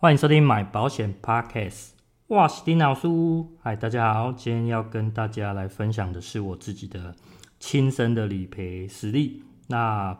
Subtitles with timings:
[0.00, 1.88] 欢迎收听买保险 Podcast，
[2.28, 3.08] 我是丁老师。
[3.60, 7.16] 嗨，大家好，今天要跟大家来分享的是我自己的
[7.58, 9.42] 亲身的理赔实例。
[9.66, 10.16] 那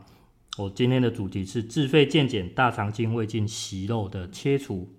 [0.57, 4.89] 我今天的主题是自费健检大肠镜胃镜息肉的切除。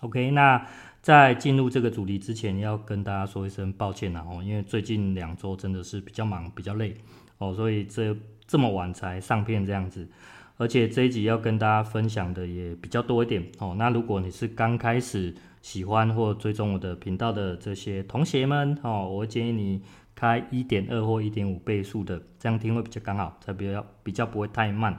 [0.00, 0.66] OK，那
[1.02, 6.96] 在进入这个主题之前，要跟大家说一声抱歉啊，哦，因为最近两周真的是比较忙，比较累
[7.36, 8.16] 哦，所以这
[8.46, 10.08] 这么晚才上片这样子。
[10.56, 13.74] 而且这一集要跟大家分享的也比较多一点哦。
[13.76, 19.82] 那如果你是刚开始喜欢或追踪我的频道的这些同学们哦，我建议你
[20.14, 24.96] 开一点二或一点五倍速的，这样听会比较刚好，才比较比较不会太慢。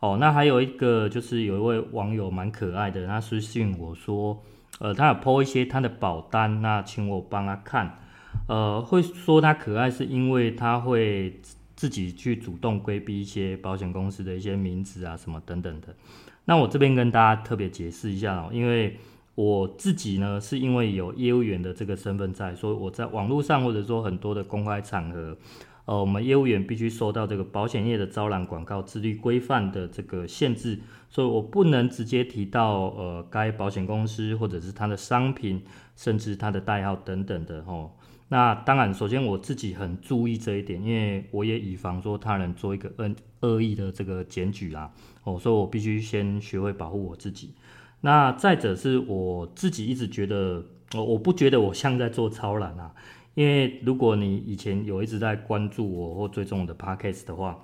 [0.00, 4.42] 哦，那还有一个就是有一位网友蛮可爱的，他私信我说，
[4.78, 7.98] 呃，他有 po 一些他的保单，那请我帮他看。
[8.48, 11.38] 呃，会说他可爱是因为他会。
[11.78, 15.94] 自己去主动规避一些保险公司的一些名字啊，什么等等的。
[16.46, 18.96] 那我这边跟大家特别解释一下哦，因为
[19.36, 25.38] 我自己呢，是因为有业务员的这个身份在，所以我在网络上或者说很多的公开场合，
[25.84, 35.62] 呃，我们业务员必须受到这个保险业的招揽广告自律规范的这个限制，所以我不能直接提到呃该保险公司或者是它的商品，
[35.94, 37.92] 甚至它的代号等等的哦。
[38.30, 44.92] 那当然，首先我自己很注意这一点，因为我也以防说他人做一个恶恶意的这个检举啦，
[45.24, 47.54] 哦，所以我必须先学会保护我自己。
[48.02, 50.62] 那再者是我自己一直觉得，
[50.94, 52.94] 我我不觉得我像在做超懒啊，
[53.34, 57.58] 因为如果你以前有一直在关注我或追踪我的 podcast 的话，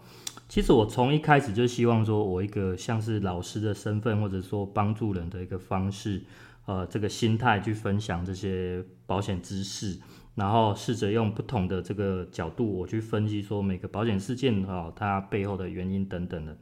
[0.48, 6.22] 其实我从一开始就希望说我一个像是老师的身份，或者说帮助人的一个方式，
[6.64, 9.98] 呃，这个心态去分享这些保险知识。
[10.34, 16.56] 然后试着用不同的这个角度，我去分析说每个保险事件哦，它背后的原因等等的。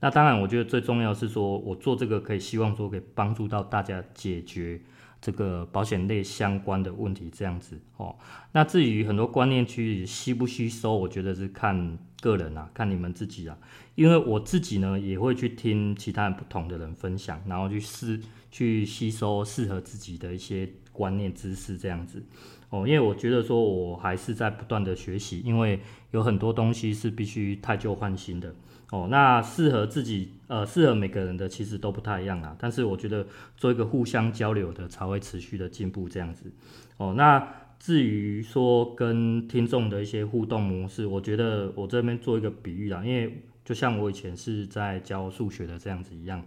[0.00, 4.80] 那当然，我觉得最重要是说我做这个可以希望说可以帮助到大家解决
[5.20, 8.14] 这个保险类相关的问题这样子哦。
[8.52, 13.58] 那至于很多观念去吸不吸收，我觉得是看个人啊，看你们自己啊。
[13.96, 18.20] 因为我自己呢也会去听其他人不同的人分享，然后去试
[18.52, 22.22] 去吸收适合自己的一些观念知识这样子。
[22.70, 25.80] 哦，因为我觉得说，我还是在不断的学习，因为
[26.10, 28.54] 有很多东西是必须汰旧换新的。
[28.90, 32.54] 哦，那适合自己，呃，适合每个人的其实都不太一样啊。
[32.58, 36.52] 但是我觉得做一个互相交流的，才会持续的进步这样子。
[36.98, 37.46] 哦，那
[37.78, 46.42] 至于说跟听众的一些互动模式，我觉得我这边做一个比喻啦，因为就像我以前是在教数学的这样子一样，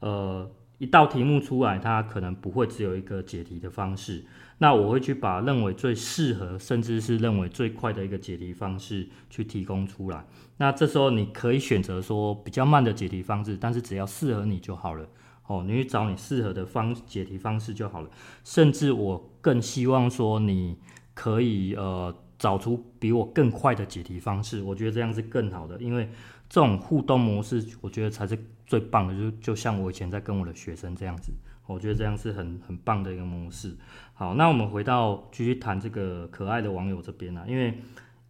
[0.00, 0.50] 呃。
[0.78, 4.24] 一道题目出来，它可能不会只有一个解题的方式。
[4.58, 10.24] 那我会去把认为最适合，甚至是认为最快的一个解题方式去提供出来。
[10.58, 15.08] 那这时候你可以选择说比较慢的解题方式，但是只要适合你就好了。
[15.46, 18.08] 哦，你去找你适合的方解题方式就好了。
[18.44, 20.78] 甚至我更希望说你
[21.14, 26.08] 可以呃找出比我更快的解题方式，我觉得这样是更好的，因为
[26.48, 28.38] 这种互动模式，我觉得才是。
[28.66, 31.32] 最棒的就就像我以前在跟我的学生这样子，
[31.66, 33.76] 我觉得这样是很很棒的一个模式。
[34.14, 37.74] 好，那我们回到继续谈这个可爱的网友这边啊，因为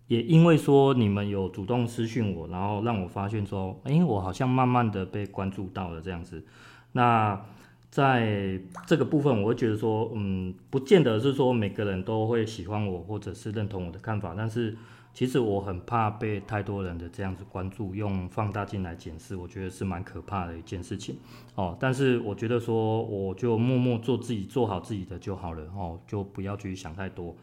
[0.09, 6.45] 也因为说你们有主动私讯我，然后让我发现说，诶，我好像慢慢的被关注到了这样子。
[6.93, 7.41] 那
[7.91, 14.77] 在这个部分，我会觉得说，嗯，不见得是说每个人都会喜欢我或者是认同我的看法，但是。
[15.14, 21.16] 其实我很怕被太多人的这样子关注，用放大镜来检视，我觉得是蛮可怕的一件事情
[21.54, 21.76] 哦。
[21.78, 27.36] 但是我觉得说，我就默默做自己，做好自己的就好了哦，就不要去想太多。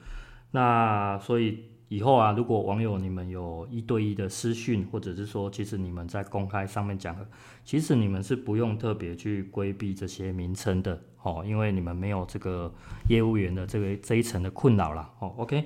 [0.52, 7.16] 那所以以后啊，如果网友你们有一对一的私讯，或者是说，其实你们在公开上面讲，
[7.64, 12.70] 其实你们是不用特别去规避这些名称的哦，因为你们没有这个
[13.08, 15.34] 业务员的这个这一层的困扰啦哦。
[15.38, 15.64] OK。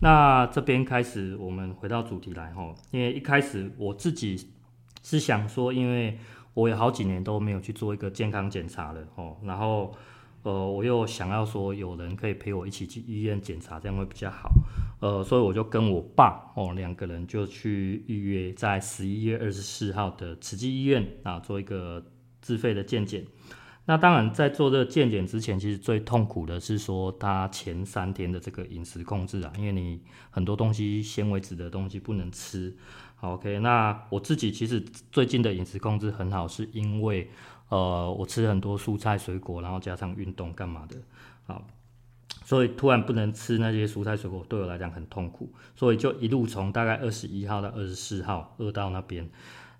[0.00, 4.50] 那这边开始，我们回到主题来吼，因为一开始我自己
[5.02, 6.18] 是想说，因为
[6.52, 9.94] 我有好几年都没有去做一个健康检查了吼，然后
[10.42, 14.50] 呃，我又想要说有人可以陪我一起去医院检查，这样会比较好，
[15.00, 22.04] 呃，所以我就跟我爸哦两个人就去预约在十一月二十四号的慈济医院啊做一个
[22.42, 23.24] 自费的健检。
[23.86, 30.00] 那当然，在做这个健检之前，其实最痛苦的是说他前三天的这个饮食控制啊，因为你
[30.30, 32.74] 很多东西纤维质的东西不能吃。
[33.16, 34.82] 好，OK，那我自己其实
[35.12, 37.28] 最近的饮食控制很好，是因为
[37.68, 40.96] 呃我吃很多蔬菜水果，然后加上运动干嘛的，
[41.46, 41.66] 好，
[42.42, 49.28] 所以突然不能吃那些蔬菜水果，对我来讲很痛苦，所以就一路从大概二十一号到二十四号饿到那边。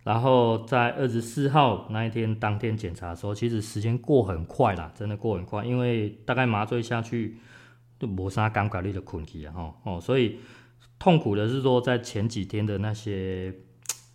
[0.04, 7.38] 然后在二十四号那一天当天检查的时候，其实时间过很快啦，真的过很快，因为大概麻醉下去
[7.98, 10.40] 就没啥感觉，你就困去啊，哦，所以
[10.98, 13.54] 痛苦的是说在前几天的那些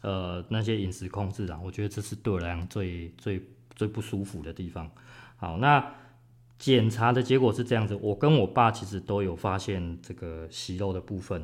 [0.02, 3.42] 呃那些饮食控制啊，我觉得这是对我来讲最最
[3.76, 4.92] 最不舒服的地方。
[5.38, 5.84] 好，那
[6.60, 11.44] 检查的结果是这样子，我跟我爸其实都有发现这个息肉的部分，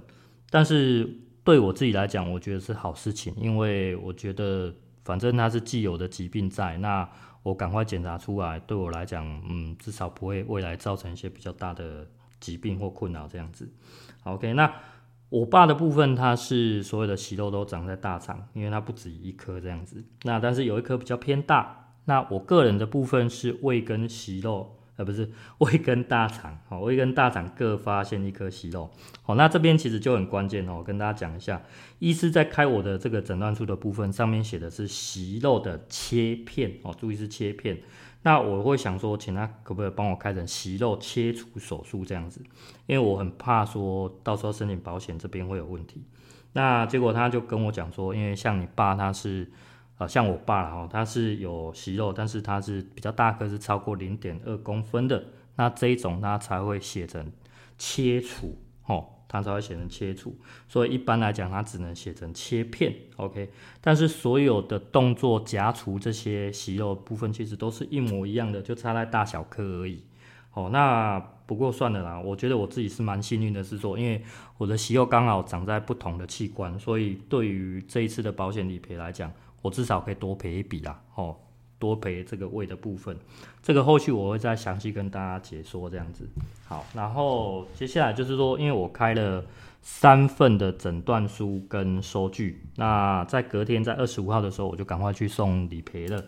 [0.51, 1.21] 但是。
[1.45, 7.07] 对我自己来讲，我觉得是好事情，因为我觉得反正它是既有的疾病在，那
[7.43, 12.07] 我赶快检查出来，对我来讲，嗯，至少不会未来造成一些比较大的
[12.39, 13.71] 疾病或困扰这样子。
[14.23, 14.73] OK，那
[15.29, 20.03] 我爸的部分，他是所有的息肉都长在大肠，因为它不止一颗这样子。
[20.23, 24.75] 那但是有一颗比较偏大，那我个人的部分是胃跟息肉。
[24.97, 28.89] 呃，不是 胃跟大肠，好，胃跟大肠各发现一颗息肉，
[29.21, 31.61] 好，那这边其实就很关键哦，我跟大家讲一下，
[31.99, 37.77] 医师在开我的这个诊断书的部分，上面写的是息肉的切片，哦，注意是切片，
[38.23, 42.41] 那我会想说，请他可不可以帮我开成息肉切除手术这样子，
[42.85, 46.03] 因为我很怕说到时候申请保险这边会有问题，
[46.53, 49.49] 那结果他就跟我讲说，因为像你爸他是。
[49.97, 55.23] 啊，像我爸哈，他是有息肉，但是他是比较大颗，是超过零点二公分的，
[55.55, 57.31] 那这一种他才会写成
[57.77, 58.57] 切除，
[58.87, 60.37] 哦，他才会写成切除，
[60.67, 63.49] 所以一般来讲，他只能写成切片，OK。
[63.79, 70.03] 但是所有的动作夹除这些息肉部分，其实都是一模一样的，就差在大小颗而已。
[70.51, 74.21] 哦，那不过算了啦，我觉得我自己是蛮幸运的，是说，因为
[74.57, 79.31] 我的息肉刚好长在不同的器官，所以对于这一次的保险理赔来讲。
[79.65, 81.35] 我至少可以多赔一笔啦，哦，
[81.79, 83.17] 多赔这个胃的部分，
[83.63, 86.29] 这个后续我会再详细跟大家解说这样子。
[86.67, 89.43] 好，然后接下来就是说，因为我开了
[89.81, 96.23] 三份的诊断书跟收据，那在隔天在二十五号的时候，我就赶快去送理赔了。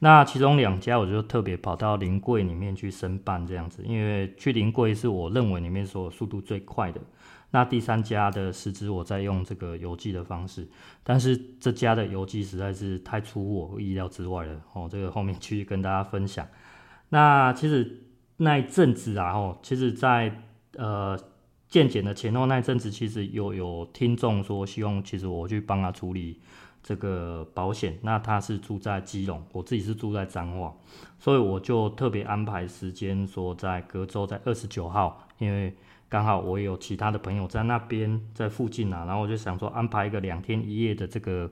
[0.00, 7.00] 那其中两家我就特别跑到临柜里面去申办这样子，因为去临柜是我认为里面所有速度最快的。
[7.54, 10.68] 那第三家的实质我在用这个邮寄的方式，
[11.04, 14.88] 但是这家的邮寄实在是太出乎我意料之外了哦。
[14.90, 16.44] 这个后面继续跟大家分享。
[17.10, 18.08] 那其实
[18.38, 20.42] 那一阵子啊，哦，其实在
[20.76, 21.16] 呃
[21.68, 26.40] 健检的前后那一阵子，其实有有听众说希望其实我去帮他处理
[26.82, 27.96] 这个保险。
[28.02, 30.74] 那他是住在基隆，我自己是住在彰化，
[31.20, 35.72] 所以我就特别安排时间说在隔周在二十九号，因为。
[36.14, 41.50] 刚好我有其他的朋友在那边，在附近啊，然后我就想说安排一个两天一夜的这个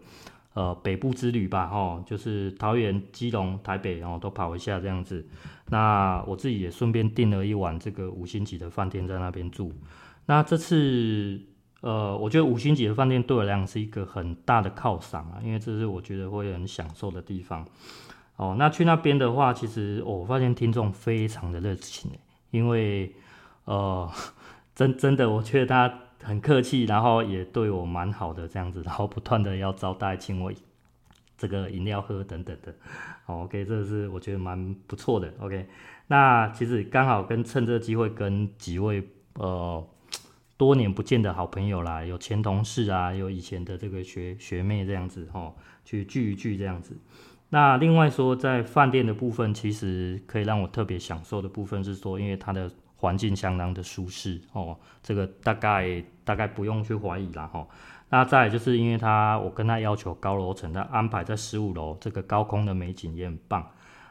[0.55, 5.27] 呃北部之旅吧，哦，就是桃园、基隆、台北，然后都跑一下这样子。
[5.67, 9.73] 那我自己也顺便订了一晚这个五星级的饭店在那边住。
[10.27, 11.41] 那这次
[11.81, 17.67] 呃，我觉得五星级的饭店对我来讲是一个很大的犒赏啊，因为这是我觉得会很享受的地方。
[18.37, 22.13] 哦，那去那边的话，其实、我发现听众非常的热情，
[22.53, 23.13] 因为
[23.65, 24.09] 呃。
[24.75, 30.51] 真真的，我觉得他很客气，然后也对我蛮好的这样子，然后不断的要招待，请我
[31.37, 32.75] 这个饮料喝等等的。
[33.27, 35.31] 好，OK，这是我觉得蛮不错的。
[35.41, 35.67] OK，
[36.07, 39.87] 那其实刚好跟趁这个机会跟几位呃
[40.57, 45.53] 多年不见的好朋友啦，有前同事啊，有以前的这个学学妹这样子哈，
[45.85, 46.97] 去聚一聚这样子。
[47.51, 52.71] 那另外说，在饭店的部分，其实可以让我特别享受的部分是说，因为它的。
[53.03, 57.67] 环境相当的舒适哦，这个大概大概不用去怀疑啦哈。
[58.11, 63.69] 那再就是因为他，我跟他要求高楼层，他安排在十五楼，这个高空的美景也很棒。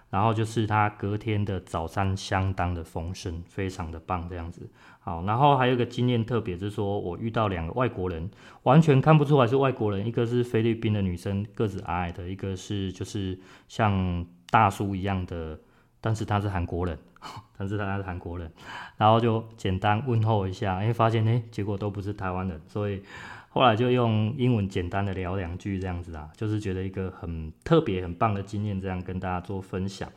[0.09, 4.69] 然后就是他隔天的早餐相当的丰盛，非常的棒这样子。
[4.99, 8.29] 好，然后还有一个经验特别，就是说我遇到两个外国人，
[8.63, 15.57] 完全看不出来是外国人，一个是菲律宾的女生，个子矮矮的，一个是就是像大叔一样的，
[16.01, 16.99] 但是他是韩国人。
[17.57, 18.51] 但是他是韩国人，
[18.97, 23.01] 然后就简单问候一下，哎，发现哎，结果都不是台湾人，所以
[23.49, 30.09] 后来就用英文简单的聊两句这样子啊，就是觉得一个很特别、很棒的经验，这样跟大家做分享。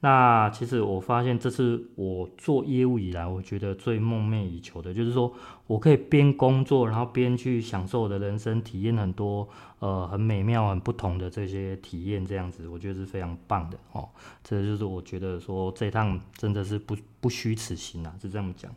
[0.00, 5.32] 那其实我发现，这是我做业务以来，我觉得最梦寐以求的，就是说
[5.66, 9.48] 我可以边工作，然后边去享受我的人生，体验很多
[9.78, 14.06] 呃很美妙、很不同的这些体验，这样子，我觉得是非常棒的哦。
[14.44, 18.70] 这就是我觉得说这趟真的是不不虚此行啊，是这么讲。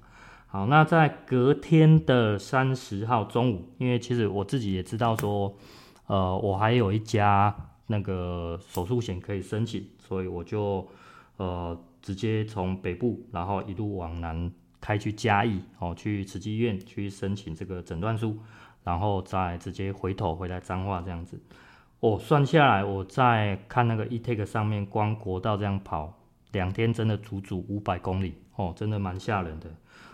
[0.47, 5.53] 好，那在隔天的三十号中午，因为其实我自己也知道说，
[6.07, 7.53] 呃，我还有一家
[7.87, 10.87] 那个手术险可以申请，所以我就。
[11.39, 18.37] 呃，直接从北部，然后一路往南开去嘉义，哦，去慈济医院去申请这个诊断书，
[18.83, 21.39] 然后再直接回头回来彰化这样子。
[22.01, 26.13] 哦，算下来我在看那个 eTag 上面，光国道这样跑
[26.51, 29.69] 两天，真的足足五百公里哦，真的蛮吓人的。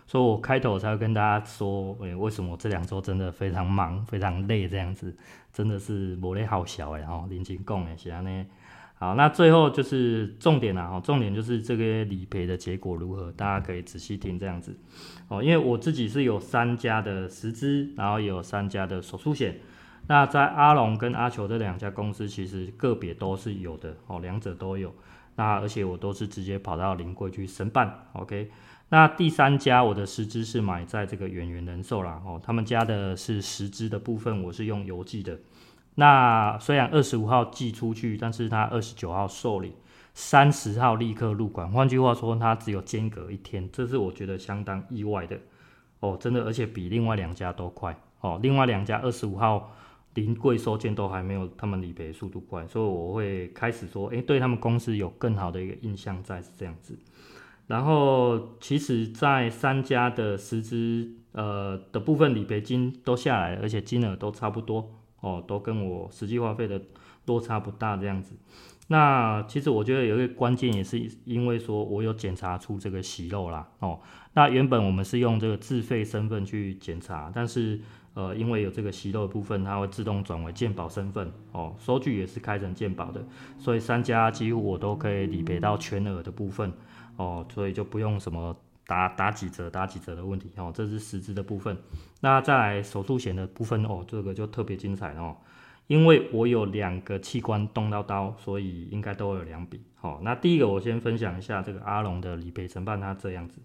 [0.06, 5.18] 所以我开头才会跟大家说，诶，为什么我这两周真的非常忙，非常累这样子，
[5.52, 8.46] 真的是没咧好小诶哦，林清讲诶，是安尼。
[8.98, 14.76] 好，那最后就是重点啦，重点就是这个理赔的结果如何，大家可以仔细听这样子
[15.28, 15.44] 哦。
[15.44, 19.60] 因为我自己是有三家的实支，然后有三家的手术险。
[20.08, 24.94] 那在阿龙跟阿球这两家公司，其实个别都是有的哦，两者都有。
[25.36, 28.50] 那而且我都是直接跑到临柜去申办，OK。
[28.88, 35.38] 那第三家我的实支是买在这个远源人寿啦，哦，他们家的是实支的部分，我是用邮寄的。
[35.96, 39.74] 那虽然二十五号寄出去，但是他二十九号受理，
[40.14, 41.72] 三十号立刻入馆。
[41.72, 45.40] 换句话说，他只有间隔一天，这是我觉得相当意外的
[46.02, 48.40] 哦，真的，而且比另外两家都快哦。
[48.44, 49.72] 另外两家二十五号
[50.16, 56.98] 临柜收件都还没有他们理赔速度快，所以我会开始说，诶，对他们公司有更好的一个印象在是这样子。
[57.68, 64.92] 然后其实，在三家的实支呃的部分理赔金都下来，而且金额都差不多。
[65.26, 66.80] 哦，都跟我实际花费的
[67.26, 68.36] 落差不大这样子。
[68.90, 73.68] 那其实我觉得有一个关键也是因为说我有检查出这个息肉啦。
[73.80, 74.00] 哦，
[74.36, 77.82] 那原本我们是用这个自费身份去检查，但是
[78.14, 81.32] 呃因为有这个息肉的部分，它会自动转为健保身份。
[81.52, 83.26] 哦，收据也是开成健保的，
[83.58, 86.72] 所以三家几乎我都可以理赔到全额的部分。
[87.18, 88.56] 哦，所以就不用什么。
[88.88, 91.78] 打打几折，打几折的问题哦，这是实质的部分。
[92.22, 95.38] 那再来手术险的部分哦，这个就特别精彩哦，
[95.88, 99.82] 因为我有两个器官动到刀，所以应该都有两笔。
[99.96, 103.60] 好，那第一个我先分享一下这个阿龙的理赔承办，他这样子，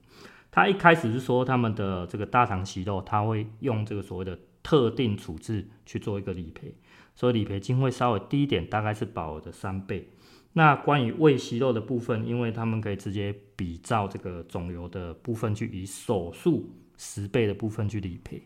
[0.51, 6.75] 他一开始是说他们的这个大肠息肉，他会用这个所谓的特定处置去做一个理赔，
[7.15, 10.09] 所以理赔金会稍微低一点，大概是保额的三倍。
[10.53, 18.43] 那关于胃息肉的部分，因为他们可以直接比照这个肿瘤的部分去以手术十倍的部分去理赔。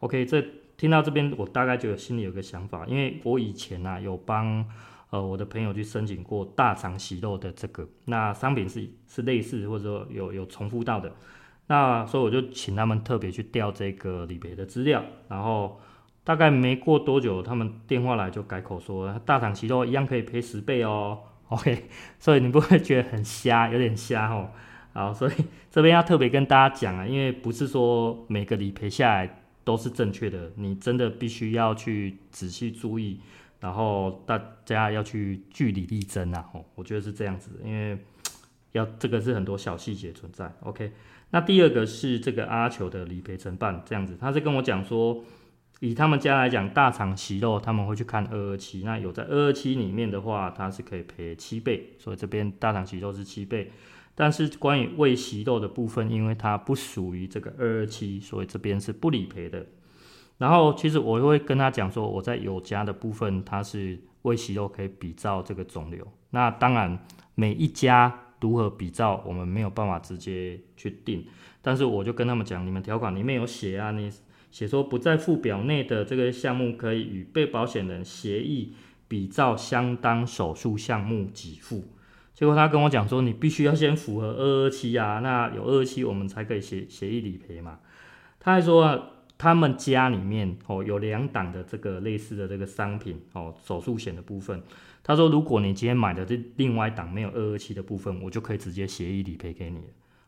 [0.00, 0.44] OK，这
[0.76, 4.66] 听到这边我大概就有心里有个想法，因为我以前呢、啊、有帮
[5.10, 11.12] 呃我的朋友去申请过大肠息肉的这个，那商品是是类似或者说有有重复到的，
[11.68, 15.80] 那所以我就请他们特别去调这个理赔的资料，然后
[16.24, 21.20] 大概没过多久，他们电话来就改口说大肠息肉一样可以赔十倍哦。
[21.48, 24.50] OK， 所以你不会觉得很瞎，有点瞎哦。
[24.92, 25.32] 好，所以
[25.70, 33.20] 这边要特别跟大家讲啊，因为不是说每个理赔下来都是正确的，你真的必须要去仔细注意，
[33.60, 36.48] 然后大家要去据理力争啊。
[36.52, 37.98] 哦，我觉得是这样子，因为
[38.72, 40.50] 要这个是很多小细节存在。
[40.60, 40.92] OK，
[41.30, 45.22] 那第二个是这个阿球的理赔承办这样子，他是跟我讲说。
[45.84, 53.70] 以他们家来讲，大肠息肉他们会去看二二七，那有在二二七里面的话，它是可以赔七倍，所以这边大肠息肉是七倍。
[54.14, 59.66] 但是关于胃息肉的部分，因为它不属于这个二二七，所以这边是不理赔的。
[60.38, 66.06] 然后其实我会跟他讲说，我在有家的部分，它是胃息肉可以比照这个肿瘤。
[66.30, 66.98] 那当然
[67.34, 71.26] 每一家如何比照，我们没有办法直接去定。
[71.60, 74.10] 但是我就跟他们讲，你们条款里面有写啊，你。
[74.54, 78.72] 写说不在附表内的这个项目，可以与被保险人协议
[79.08, 81.82] 比照相当手术项目给付。
[82.32, 87.80] 结果他跟我讲说，你必须要先符合二二七啊，那有二二七我们才可以协协议理赔嘛。
[88.38, 94.62] 他还说啊，他们家里面哦有两档的这个类似的这个商品哦，手术险的部分。
[95.02, 99.80] 他说，如果你今天买的这另外一档没有二二七的部分，我就可以直接协议理赔给你。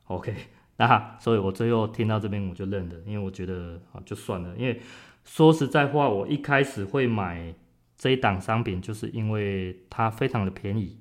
[0.07, 0.35] OK。
[0.79, 4.55] 那所以，我最后听到这边我就认了，因为我觉得啊，就算了。
[4.57, 4.81] 因为
[5.25, 7.55] 说实在话，我一开始会买
[7.97, 10.99] 这一档商品，就是因为它非常的便宜，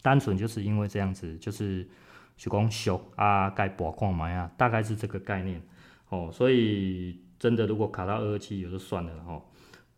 [0.00, 1.86] 单纯就是因为这样子，就是
[2.38, 5.60] 去讲俗啊，该博矿买啊，大概是这个概念
[6.08, 6.30] 哦。
[6.32, 9.42] 所以真的，如果卡到二二七，也就算了哈。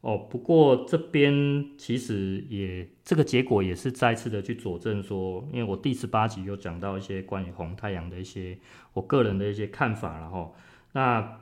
[0.01, 8.57] 哦，不过这边其实也这个结果也是再次的去佐证说，因为我第十八集有讲到一些关于红太阳的一些
[8.93, 10.53] 我个人的一些看法了哈。
[10.93, 11.41] 那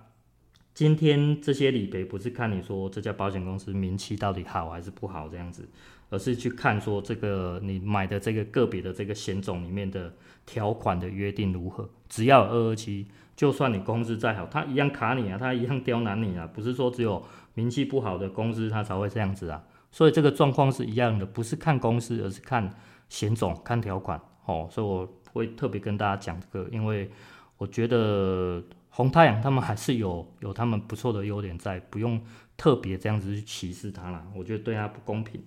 [0.76, 5.66] 今天这些理赔不是看你说这家保险公司名气到底好还是不好这样子，
[6.10, 10.12] 而是去看说这个你买的这个个别的这个险种里面的
[10.44, 11.88] 条款的约定如何。
[12.10, 17.24] 只要二二七，就算你公司再好，它一样卡你啊，它一样刁难你啊，不是说只有。
[17.54, 22.70] 名气不好的公司，它才会这样子啊，所以这个状况是一样的，不是看公司，而是看
[23.08, 24.68] 险种、看条款哦。
[24.70, 27.10] 所以我会特别跟大家讲这个，因为
[27.56, 28.62] 我觉得
[28.96, 32.18] 红太阳他们还是有有他们不错的优点在，不用
[32.56, 35.38] 特别这样子去歧视他啦，我觉得对他不公平。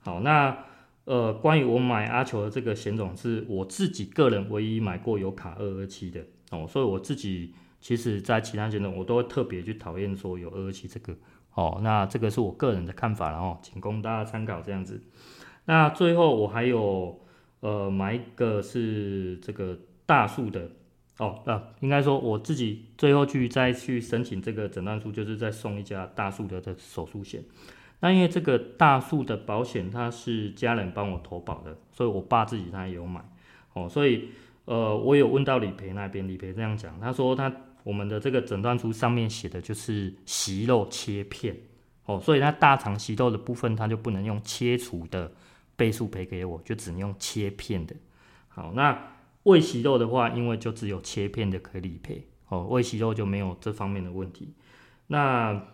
[0.00, 0.64] 好，那
[1.04, 6.20] 呃，关于我买阿球的这个险种，是我自己个人唯一买过有卡二二七的
[6.50, 11.14] 哦，所以我自己其实在其他险种我都会特别去讨厌说有二二七这个
[11.54, 15.00] 哦，那这个是我个人的看法，然后仅供大家参考这样子。
[15.66, 17.20] 那最后我还有
[17.60, 20.72] 呃买一个是这个大树的。
[21.18, 27.42] 哦，呃，应该说我自己最后去再去申请这个诊断书，就是再送一家大树的的手术险。
[28.00, 33.24] 那因为这个大树的保险，它是家人帮我投保的，所以我爸自己他也有买。
[33.72, 34.28] 哦，所以
[34.66, 37.50] 呃，我有问到理赔那边，理赔这样讲，他说他
[37.82, 41.56] 我们的这个诊断书上面写的就是息肉切片，
[42.04, 45.32] 哦，所以他大肠息肉的部分，他就不能用切除的
[45.76, 47.96] 倍数赔给我，就只能用切片的。
[48.48, 49.15] 好，那。
[49.46, 54.54] 胃息肉的话，因为就只有切片的可以理赔，哦，胃息肉就没有这方面的问题。
[55.06, 55.68] 那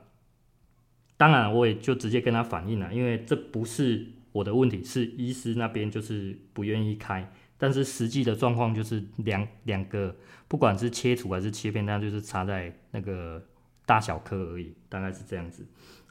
[1.17, 7.33] 当然，我也就直接跟他反映了，因为这不是我的问题，是医师那边就是不愿意开。
[7.57, 10.15] 但是实际的状况就是两两个，
[10.49, 13.43] 不管是切除还是切片，它就是差在那个
[13.87, 15.65] 大小颗而已，大概是这样子。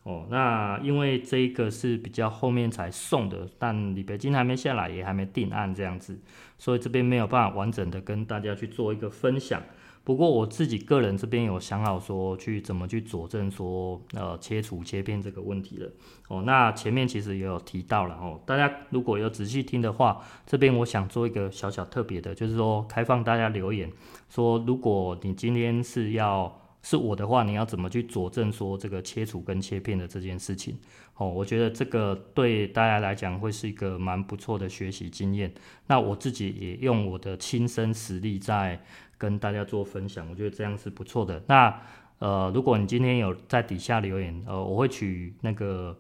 [0.03, 6.20] 哦，那因为这个是比较后面才送的，但理赔金还没下来，也还没定案这样子，
[6.58, 9.62] 所以这边没有办法完整的跟大家去做一个分享。
[10.03, 15.88] 不过我自己个人这边有想好说去怎么去佐证说，呃，切除切片这个问题了。
[16.29, 23.91] 哦，那前面其实也有提到了哦，大家如果有仔细听的话，这边我想做一个小小特别的，就是说开放大家留言，
[24.29, 26.61] 说如果你今天是要。
[26.84, 30.80] 是我的话，你要怎么去佐证说这个切除跟切片的这件事情？
[31.16, 35.54] 哦，我觉得这个对大家来讲会是一个蛮不错的学习经验。
[35.86, 38.84] 那我自己也用我的亲身实例在
[39.20, 41.44] 跟大家做分享，我觉得这样是不错的。
[41.48, 41.82] 那
[42.18, 45.96] 呃，如果你今天有在底下留言，呃，我会取那个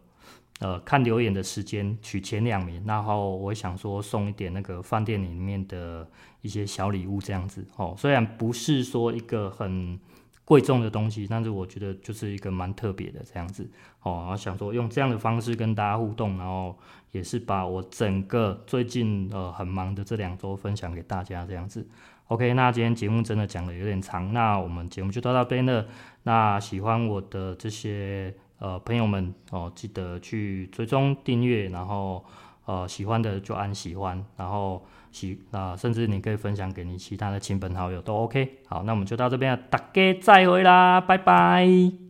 [0.61, 6.09] 呃看留言的时间取前两名，然后我想说送一点那个饭店里面的
[6.41, 7.63] 一些小礼物这样子。
[7.75, 9.99] 哦，虽然不是说一个很。
[10.51, 13.65] 贵重的东西，但是我觉得就是一个蛮特别的这样子
[14.01, 16.77] 哦，然后想说用这样的方式跟大家互动，然后
[17.13, 21.87] 也是把我整个最近呃很忙的这两周分享给大家这样子。
[22.27, 25.85] OK，那今天节目真的讲的有点长，那我们节目就到这边了。
[26.23, 32.25] 那喜欢我的这些呃朋友们哦，记得去追踪订阅，然后
[32.65, 34.85] 呃喜欢的就按喜欢，然后。
[35.11, 38.59] 喜啊，甚至你可以分享给你其他的亲朋好友都 OK。
[38.65, 42.00] 好，那我们就到这边了，大家再会啦，拜拜。